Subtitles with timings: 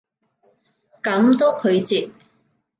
[1.03, 2.09] 噉都拒絕？